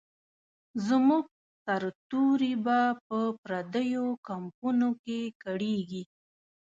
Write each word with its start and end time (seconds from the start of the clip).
زموږ 0.87 1.23
سرتوري 1.65 2.53
به 2.65 2.79
په 3.07 3.19
پردیو 3.43 4.05
کمپونو 4.27 4.89
کې 5.03 5.19
کړیږي. 5.43 6.03